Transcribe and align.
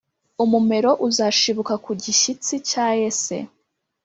Umumero 0.43 0.91
uzashibuka 1.07 1.73
ku 1.83 1.91
gishyitsi 2.03 2.53
cya 2.69 2.85
Yese, 2.99 3.35